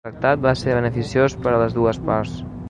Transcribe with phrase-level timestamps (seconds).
[0.03, 2.35] El tractat va ser beneficiós per a les dues parts.